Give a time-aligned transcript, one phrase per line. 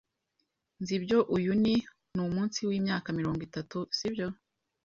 [0.81, 1.75] nzi ibyo uyu ni.
[2.15, 4.27] Numunsi wimyaka mirongo itatu, sibyo?